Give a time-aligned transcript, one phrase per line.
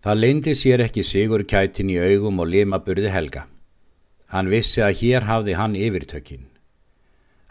[0.00, 3.42] Það leindi sér ekki sigur kætin í augum og limaburði helga.
[4.32, 6.46] Hann vissi að hér hafði hann yfirtökin.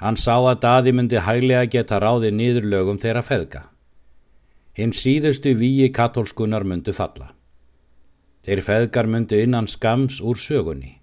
[0.01, 3.61] Hann sá að daði myndi hæglega geta ráði nýður lögum þeirra feðga.
[4.73, 7.35] Hinn síðustu víi katólskunar myndu falla.
[8.41, 10.95] Þeir feðgar myndu innan skams úr sögunni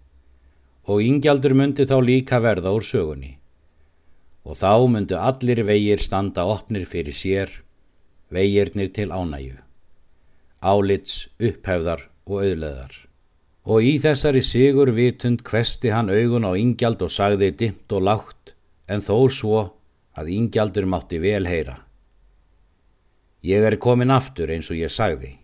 [0.86, 3.36] og yngjaldur myndi þá líka verða úr sögunni
[4.46, 7.50] og þá myndu allir vegir standa opnir fyrir sér,
[8.30, 9.65] vegirnir til ánæju
[10.60, 12.94] álits, upphefðar og auðleðar.
[13.66, 18.54] Og í þessari sigur vitund kvesti hann augun á yngjald og sagði dimt og lágt,
[18.86, 19.58] en þó svo
[20.16, 21.80] að yngjaldur mátti vel heyra.
[23.46, 25.34] Ég er komin aftur eins og ég sagði,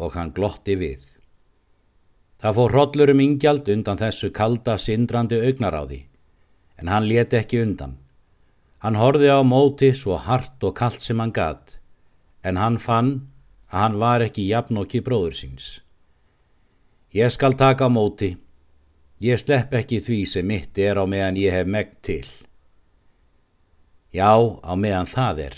[0.00, 1.04] og hann glotti við.
[2.38, 6.04] Það fór hrodlur um yngjald undan þessu kalda, sindrandi augnaráði,
[6.78, 7.96] en hann leti ekki undan.
[8.78, 11.78] Hann horfi á móti svo hart og kallt sem hann gatt,
[12.46, 13.28] en hann fann
[13.68, 15.66] að hann var ekki jafnokki bróður síns.
[17.12, 18.34] Ég skal taka móti,
[19.20, 22.26] ég slepp ekki því sem mitt er á meðan ég hef megn til.
[24.12, 24.32] Já,
[24.64, 25.56] á meðan það er.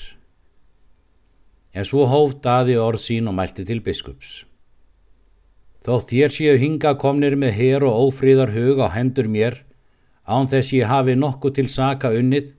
[1.74, 4.44] En svo hóft aði orð sín og mælti til biskups.
[5.86, 9.62] Þótt þér séu hinga komnir með her og ófríðar hug á hendur mér,
[10.26, 12.50] án þess ég hafi nokkuð til saka unnið,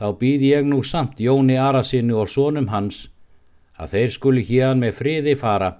[0.00, 3.06] þá býð ég nú samt Jóni Arasinnu og sónum hans
[3.78, 5.70] að þeir skuli hérn með friði fara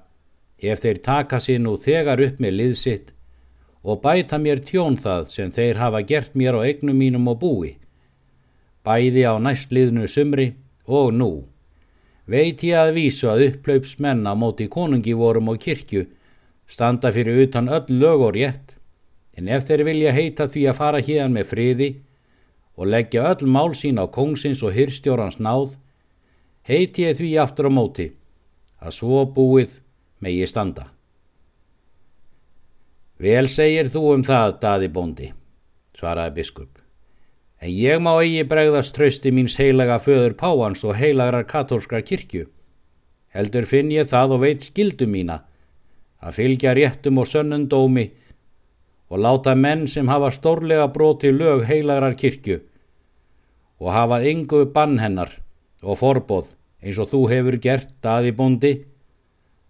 [0.58, 3.12] ef þeir taka sér nú þegar upp með liðsitt
[3.82, 7.77] og bæta mér tjón það sem þeir hafa gert mér á eignum mínum og búi.
[8.84, 10.52] Bæði á næstliðnu sumri
[10.86, 11.30] og nú.
[12.28, 16.06] Veit ég að vísu að upplaups menn á móti konungi vorum og kirkju
[16.68, 18.77] standa fyrir utan öll lög og rétt,
[19.33, 21.88] en ef þeir vilja heita því að fara hérn með friði
[22.77, 25.78] og leggja öll mál sín á kongsins og hyrstjórans náð,
[26.69, 28.11] heiti ég því aftur á móti
[28.78, 29.78] að svo búið
[30.20, 30.91] megi standa.
[33.19, 35.30] Vel segir þú um það, daði bóndi,
[35.96, 36.77] svaraði biskup,
[37.58, 42.45] en ég má eigi bregðast trösti míns heilaga föður Páans og heilagrar katólskrar kirkju.
[43.35, 45.40] Heldur finn ég það og veit skildu mína
[46.23, 48.06] að fylgja réttum og sönnundómi
[49.08, 52.61] og láta menn sem hafa stórlega broti lög heilagrar kirkju
[53.79, 55.33] og hafa yngu bann hennar
[55.83, 58.72] og forbóð eins og þú hefur gert daði bóndi,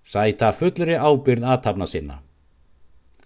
[0.04, 2.20] sæta fullri ábyrð aðtapna sinna.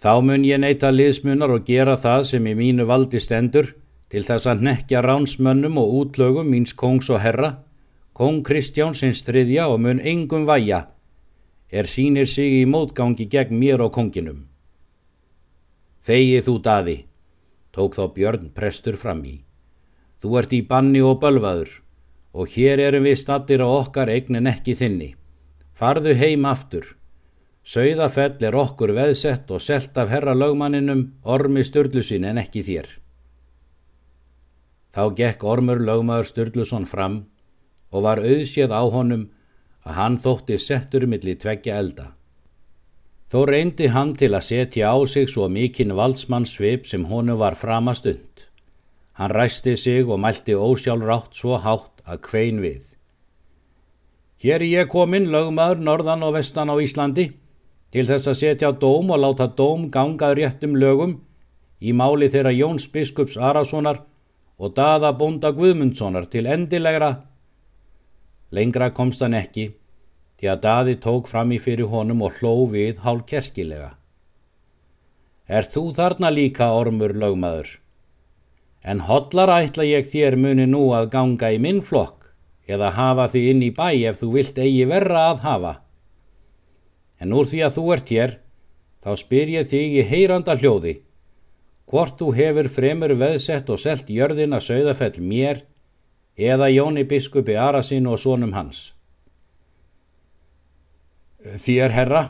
[0.02, 3.68] Þá mun ég neyta liðsmunar og gera það sem í mínu valdi stendur
[4.10, 7.52] til þess að nekja ránsmönnum og útlögum míns kongs og herra,
[8.12, 10.88] kong Kristjánsins þriðja og mun engum væja,
[11.70, 14.42] er sínir sig í mótgangi gegn mér og konginum.
[16.02, 16.96] Þegið þú daði,
[17.72, 19.38] tók þá Björn prestur fram í.
[20.20, 21.70] Þú ert í banni og bölvaður,
[22.32, 25.12] og hér erum við stattir á okkar eignin ekki þinni.
[25.76, 26.96] Farðu heim aftur.
[27.62, 32.88] Sauðafell er okkur veðsett og selt af herra lögmanninum ormi Sturlusin en ekki þér.
[34.92, 37.22] Þá gekk ormur lögmaður Sturluson fram
[37.92, 39.28] og var auðséð á honum
[39.86, 42.12] að hann þótti settur millir tveggja elda.
[43.30, 48.06] Þó reyndi hann til að setja á sig svo mikinn valdsmannsvip sem honu var framast
[48.06, 48.48] und.
[49.12, 52.94] Hann ræsti sig og mælti ósjálfrátt svo hátt að kvein við.
[54.42, 57.28] Hér ég komin, lögmaður, norðan og vestan á Íslandi,
[57.92, 61.18] til þess að setja dóm og láta dóm gangað réttum lögum
[61.78, 64.00] í máli þeirra Jóns biskups Arasonar
[64.58, 67.12] og daða bonda Guðmundssonar til endilegra.
[68.50, 69.68] Lengra komst hann ekki,
[70.40, 73.92] því að daði tók fram í fyrir honum og hló við hálf kerskilega.
[75.46, 77.81] Er þú þarna líka, ormur lögmaður?
[78.82, 82.32] En hodlar ætla ég þér muni nú að ganga í minn flokk
[82.66, 85.72] eða hafa því inn í bæ ef þú vilt eigi verra að hafa.
[87.22, 88.34] En úr því að þú ert hér,
[89.02, 90.94] þá spyr ég þig í heyranda hljóði,
[91.90, 95.62] hvort þú hefur fremur veðsett og selt jörðin að sögðafell mér
[96.38, 98.92] eða Jóni biskupi Arasin og sónum hans.
[101.42, 102.22] Þér herra,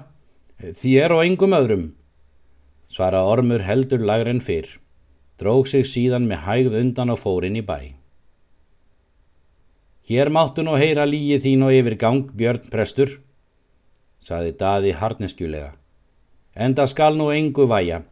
[0.60, 1.90] þér og engum öðrum,
[2.92, 4.81] svara ormur heldur lagren fyrr
[5.42, 7.92] dróg sig síðan með hægð undan og fórin í bæ.
[10.08, 13.20] Hér máttu nú heyra líi þín og yfir gang, Björn Prestur,
[14.22, 15.74] saði daði harneskjulega.
[16.54, 18.02] Enda skal nú engu væja.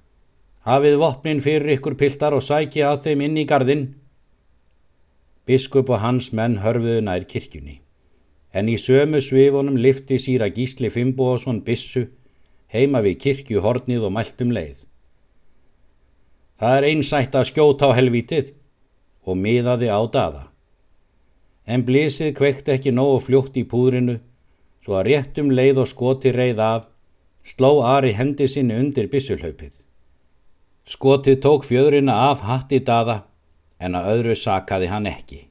[0.65, 3.85] Hafið vopnin fyrir ykkur piltar og sækja að þeim inn í gardin.
[5.47, 7.81] Biskup og hans menn hörfuðu nær kirkjunni.
[8.53, 12.07] En í sömu svifunum lifti síra gísli Fimboðsson bissu
[12.71, 14.87] heima við kirkjuhornið og mæltum leið.
[16.61, 18.51] Það er einsætt að skjóta á helvítið
[19.25, 20.43] og miðaði á daða.
[21.65, 24.19] En blísið kvekti ekki nógu fljótt í púðrinu
[24.85, 26.89] svo að réttum leið og skoti reið af
[27.49, 29.73] sló Ari hendi sinni undir bissulhaupið.
[30.85, 33.23] Skotið tók fjöðurina af hatti daða
[33.81, 35.47] en að öðru sakaði hann ekki.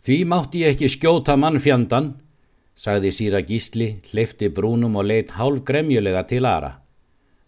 [0.00, 2.14] Því mátti ég ekki skjóta mannfjandan,
[2.74, 6.79] sagði síra gísli, hlifti brúnum og leitt hálf gremjulega til Ara.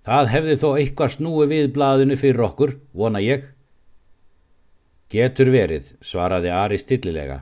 [0.03, 3.45] Það hefði þó eitthvað snúi við blaðinu fyrir okkur, vona ég.
[5.13, 7.39] Getur verið, svaraði Ari stillilega,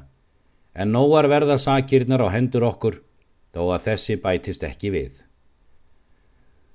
[0.74, 3.00] en nóar verða sakirnar á hendur okkur,
[3.56, 5.22] þó að þessi bætist ekki við.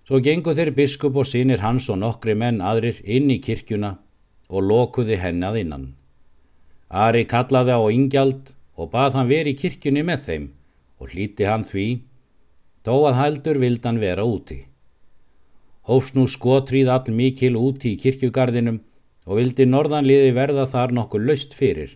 [0.05, 3.95] Svo gengu þeir biskup og sínir hans og nokkri menn aðrir inn í kirkjuna
[4.49, 5.87] og lokuði hennað innan.
[6.89, 10.45] Ari kallaði á yngjald og bað hann veri í kirkjunni með þeim
[11.01, 11.87] og hlíti hann því,
[12.85, 14.65] þó að heldur vildan vera úti.
[15.85, 18.79] Hófs nú skotrýð all mikil úti í kirkjugarðinum
[19.25, 21.91] og vildi norðanliði verða þar nokkuð löst fyrir,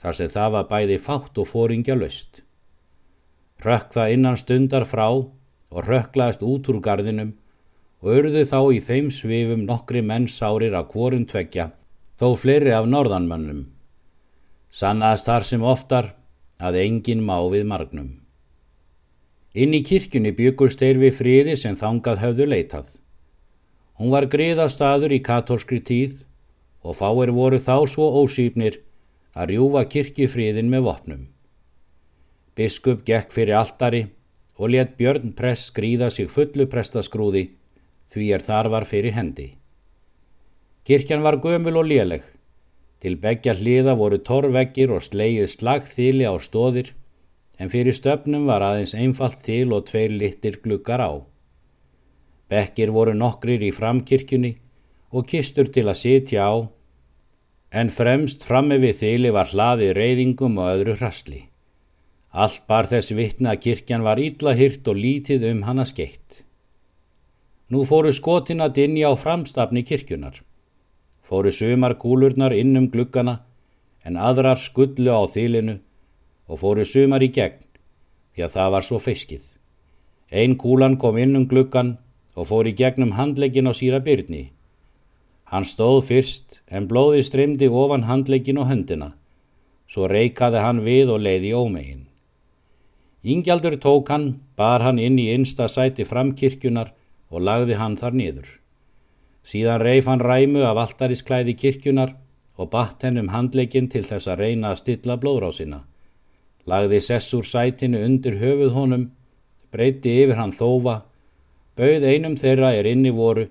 [0.00, 2.42] þar sem það var bæði fátt og fóringja löst.
[3.64, 7.32] Rökk það innan stundar frá og rökklaðist út úr gardinum
[8.04, 11.72] og urðu þá í þeim svifum nokkri menn sárir af kvorum tveggja,
[12.20, 13.66] þó fleiri af norðanmönnum.
[14.68, 16.12] Sannaðast þar sem oftar
[16.60, 18.27] að engin má við margnum.
[19.56, 22.88] Inn í kirkjunni byggust þeir við friði sem þangað höfðu leitað.
[23.98, 26.20] Hún var griðastadur í katólskri tíð
[26.84, 28.80] og fáir voru þá svo ósýpnir
[29.32, 31.22] að rjúfa kirkjufriðin með vopnum.
[32.54, 34.04] Biskup gekk fyrir altari
[34.58, 37.48] og let Björn press skrýða sig fullu prestaskrúði
[38.12, 39.54] því er þar var fyrir hendi.
[40.84, 42.22] Kirkjan var gömul og léleg.
[42.98, 46.94] Til begja hliða voru torrveggir og sleið slagþýli á stóðir
[47.58, 51.12] en fyrir stöfnum var aðeins einfalt þýl og tveir littir glukkar á.
[52.48, 54.54] Bekkir voru nokkrir í framkirkjunni
[55.10, 56.54] og kistur til að sitja á
[57.80, 61.42] en fremst framme við þýli var hlaði reyðingum og öðru hrastli.
[62.32, 66.44] Allt bar þess vittna að kirkjan var ítla hyrt og lítið um hana skeitt.
[67.68, 70.38] Nú fóru skotin að dinja á framstafni kirkjunar.
[71.24, 73.40] Fóru sumar kúlurnar inn um gluggana
[74.04, 75.76] en aðrar skullu á þýlinu
[76.48, 77.60] og fóru sumar í gegn
[78.34, 79.44] því að það var svo feskið.
[80.30, 81.96] Einn kúlan kom inn um gluggan
[82.34, 84.50] og fór í gegnum handlegin á síra byrni.
[85.48, 89.14] Hann stóð fyrst en blóði streymdi ofan handlegin og höndina,
[89.88, 92.04] svo reikaði hann við og leiði ómegin.
[93.24, 96.92] Íngjaldur tók hann, bar hann inn í einsta sæti framkirkjunar
[97.32, 98.48] og lagði hann þar niður.
[99.42, 102.14] Síðan reif hann ræmu af alltarisklæði kirkjunar
[102.58, 105.80] og batt henn um handleikin til þess að reyna að stilla blóðrásina.
[106.68, 109.04] Lagði sessur sætinu undir höfuð honum,
[109.72, 111.02] breyti yfir hann þófa,
[111.78, 113.46] bauð einum þeirra er inni voru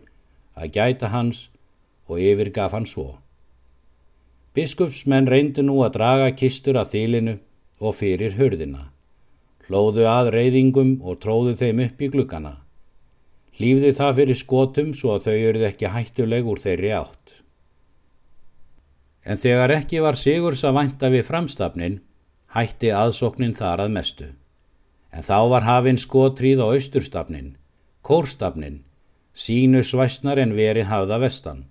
[0.57, 1.47] að gæta hans
[2.07, 3.15] og yfirgaf hann svo.
[4.53, 7.39] Biskupsmenn reyndu nú að draga kistur að þýlinu
[7.81, 8.87] og fyrir hörðina
[9.67, 12.53] hlóðu að reyðingum og tróðu þeim upp í glukkana.
[13.59, 17.33] Lífði það fyrir skotum svo að þau eruð ekki hættuleg úr þeirri átt.
[19.27, 21.97] En þegar ekki var Sigurs að vænta við framstafnin,
[22.55, 24.27] hætti aðsoknin þar að mestu.
[25.11, 27.55] En þá var hafinn skotrýð á austurstafnin,
[28.01, 28.83] kórstafnin,
[29.33, 31.65] sínu svæsnar en verið hafða vestan.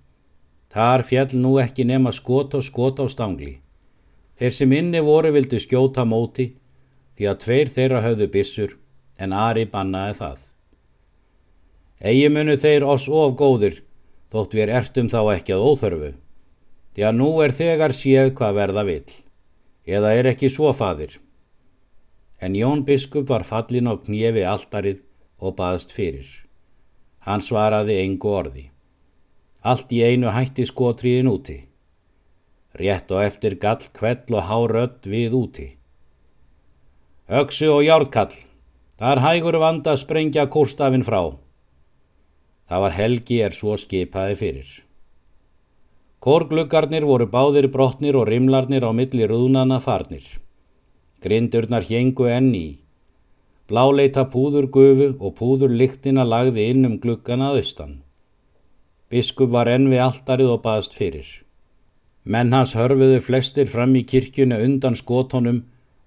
[0.73, 3.57] Þar fjall nú ekki nema skot og skot á stangli.
[4.37, 6.51] Þeir sem inni voru vildu skjóta móti,
[7.17, 8.77] því að tveir þeirra höfðu bissur
[9.17, 10.41] en Ari bannaði það.
[12.05, 13.81] Egi munu þeir oss of góðir
[14.33, 16.11] þótt við ertum þá ekki að óþörfu,
[16.93, 19.15] því að nú er þegar séð hvað verða vill,
[19.87, 21.17] eða er ekki svo fadir.
[22.43, 25.01] En Jón biskup var fallin á knjefi alltarið
[25.39, 26.27] og baðst fyrir.
[27.27, 28.67] Hann svaraði engu orði.
[29.63, 31.57] Allt í einu hætti skotriðin úti.
[32.77, 35.69] Rétt og eftir gall kvell og hárödd við úti.
[37.27, 38.35] Öksu og járkall.
[38.97, 41.35] Það er hægur vanda sprengja kórstafinn frá.
[42.69, 44.69] Það var helgi er svo skipaði fyrir.
[46.27, 50.25] Kórgluggarnir voru báðir brotnir og rimlarnir á milli rúðnana farnir.
[51.23, 52.81] Grindurnar hengu enni.
[53.71, 58.01] Bláleita púður gufu og púður lyktina lagði inn um gluggana austan.
[59.07, 61.29] Biskup var enn við alltarið og baðst fyrir.
[62.25, 65.61] Menn hans hörfuðu flestir fram í kirkjunu undan skótonum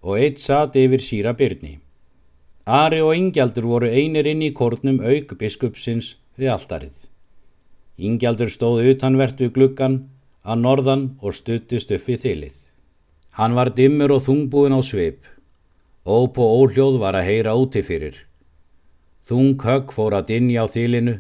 [0.04, 1.78] og eitt satt yfir síra byrni.
[2.68, 7.09] Ari og Ingjaldur voru einir inn í kórnum auk biskupsins við alltarið.
[8.00, 10.00] Ingjaldur stóð utanvert við gluggan
[10.48, 12.56] að norðan og stuttist upp við þilið.
[13.36, 15.26] Hann var dimmur og þungbúin á sveip.
[16.08, 18.16] Óp og óljóð var að heyra úti fyrir.
[19.28, 21.20] Þung högg fór að dinja á þilinu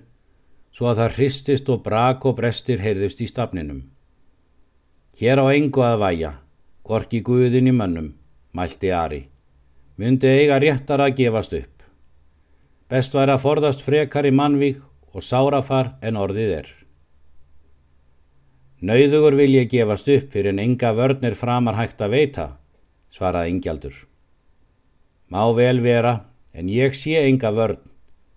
[0.71, 3.81] svo að það hristist og brak og brestir heyrðust í stafninum.
[5.19, 6.31] Hér á engu að væja,
[6.87, 8.13] gorki guðin í mönnum
[8.55, 9.25] mælti Ari,
[9.99, 11.83] myndi eiga réttar að gefast upp.
[12.89, 14.79] Best væri að forðast frekar í mannvík
[15.13, 16.69] og sárafar en orðið er.
[18.79, 22.45] Nauðugur vil ég gefast upp fyrir en enga vörnir framar hægt að veita,
[23.11, 23.95] svaraði Ingjaldur.
[25.29, 26.13] Má vel vera,
[26.53, 27.81] en ég sé enga vörn,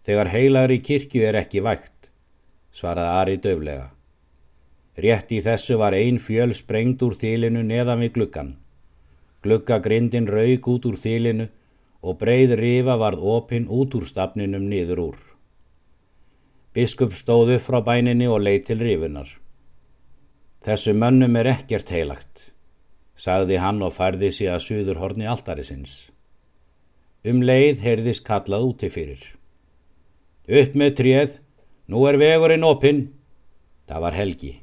[0.02, 2.10] þegar heilagur í kirkju er ekki vægt,
[2.74, 3.88] svaraði Ari döflega.
[4.98, 8.54] Rétt í þessu var ein fjöl sprengt úr þýlinu neðan við gluggan.
[9.46, 11.48] Gluggagrindin raug út úr þýlinu
[12.02, 15.31] og breið rifa varð opinn út úr stafninum niður úr.
[16.72, 19.28] Biskup stóð upp frá bæninni og leið til rifunar.
[20.64, 22.52] Þessu mönnum er ekkert heilagt,
[23.18, 26.08] sagði hann og færði sig að suður horni altarisins.
[27.28, 29.20] Um leið heyrðist kallað úti fyrir.
[30.48, 31.36] Upp með tréð,
[31.92, 33.04] nú er vegurinn opinn.
[33.86, 34.54] Það var helgi.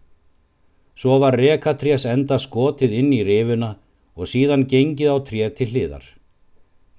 [0.98, 3.75] Svo var rekatrés enda skotið inn í rifuna
[4.18, 6.04] og síðan gengið á tréð til hliðar.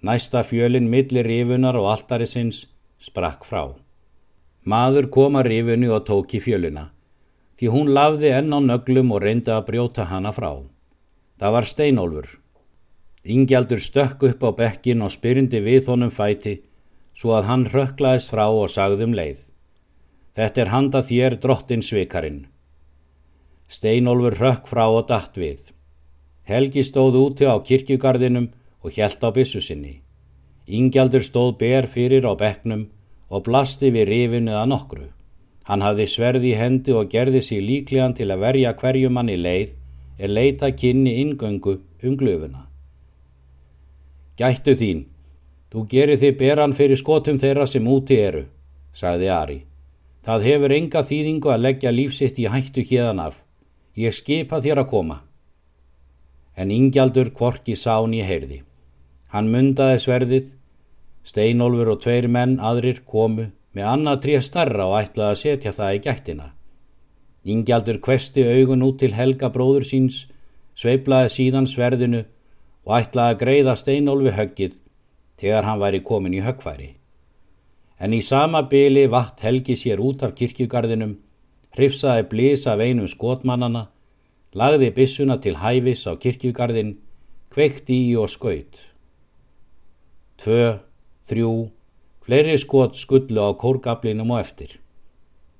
[0.06, 2.68] Næsta fjölinn millir rifunar og altarisins
[3.02, 3.74] sprakk frá.
[4.70, 6.90] Maður kom að rifunu og tók í fjöluna
[7.60, 10.62] því hún lafði enn á nöglum og reyndi að brjóta hana frá.
[11.36, 12.28] Það var steinólfur.
[13.34, 16.54] Ingjaldur stökk upp á bekkin og spyrindi við honum fæti
[17.12, 19.42] svo að hann rökklaðist frá og sagðum leið.
[20.32, 22.46] Þetta er handa þér drottin svikarinn.
[23.68, 25.60] Steinólfur rökk frá og dætt við.
[26.48, 28.48] Helgi stóð úti á kirkjugarðinum
[28.80, 30.00] og hjælt á bissu sinni.
[30.64, 32.88] Ingjaldur stóð ber fyrir á bekknum
[33.30, 35.06] og blasti við rifinu að nokkru.
[35.70, 39.76] Hann hafði sverði í hendi og gerði sig líklegan til að verja hverjumann í leið
[40.18, 42.66] er leita kynni ingöngu um glöfuna.
[44.36, 45.04] Gættu þín,
[45.70, 48.46] þú gerir þið beran fyrir skotum þeirra sem úti eru,
[48.92, 49.58] sagði Ari.
[50.26, 53.42] Það hefur enga þýðingu að leggja lífsitt í hættu hérdan af.
[53.96, 55.20] Ég skipa þér að koma.
[56.56, 58.60] En ingjaldur kvorki sán í heyrði.
[59.32, 60.46] Hann mundaði sverðið,
[61.26, 65.96] steinolfur og tveir menn aðrir komu með annað tríð starra og ætlaði að setja það
[65.96, 66.48] í gættina.
[67.44, 70.26] Ingjaldur kvesti augun út til Helga bróður síns,
[70.76, 72.24] sveiplaði síðan sverðinu
[72.86, 74.76] og ætlaði að greiða steinólfi höggið
[75.40, 76.90] þegar hann væri komin í höggfæri.
[78.00, 81.18] En í sama byli vatt Helgi sér út af kirkjugarðinum,
[81.76, 83.86] hrifsaði blís af einum skotmannana,
[84.56, 86.96] lagði bissuna til hæfis á kirkjugarðin,
[87.52, 88.80] kveikti í og skaut.
[90.40, 90.80] Tvö,
[91.30, 91.52] þrjú,
[92.30, 94.74] Fleiri skot skullu á kórgablinum og eftir,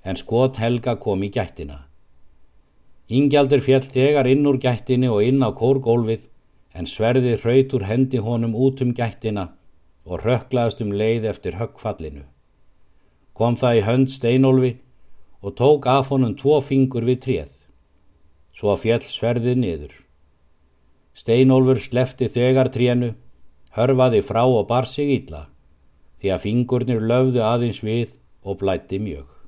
[0.07, 1.79] en skot Helga kom í gættina.
[3.11, 6.29] Ingjaldur fjall þegar inn úr gættinni og inn á kórgólfið,
[6.79, 9.49] en sverði hraut úr hendi honum út um gættina
[10.07, 12.23] og rökklaðast um leið eftir höggfallinu.
[13.35, 14.75] Kom það í hönd steinólfi
[15.43, 17.55] og tók af honum tvo fingur við tréð,
[18.55, 19.95] svo fjall sverðið niður.
[21.19, 23.17] Steinólfur slefti þegar trénu,
[23.75, 25.49] hörfaði frá og bar sig ítla
[26.21, 29.40] því að fingurnir löfðu aðeins við og blætti mjög.